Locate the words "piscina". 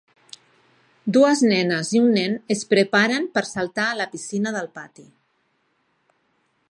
4.15-4.55